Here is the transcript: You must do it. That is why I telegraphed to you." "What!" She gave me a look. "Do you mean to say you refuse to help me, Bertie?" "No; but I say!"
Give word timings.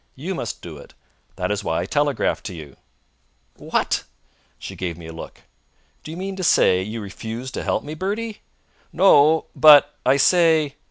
You 0.15 0.33
must 0.33 0.63
do 0.63 0.79
it. 0.79 0.95
That 1.35 1.51
is 1.51 1.63
why 1.63 1.81
I 1.81 1.85
telegraphed 1.85 2.43
to 2.47 2.55
you." 2.55 2.75
"What!" 3.57 4.03
She 4.57 4.75
gave 4.75 4.97
me 4.97 5.05
a 5.05 5.13
look. 5.13 5.43
"Do 6.03 6.09
you 6.09 6.17
mean 6.17 6.35
to 6.37 6.43
say 6.43 6.81
you 6.81 7.01
refuse 7.01 7.51
to 7.51 7.61
help 7.61 7.83
me, 7.83 7.93
Bertie?" 7.93 8.41
"No; 8.91 9.45
but 9.55 9.93
I 10.03 10.17
say!" 10.17 10.73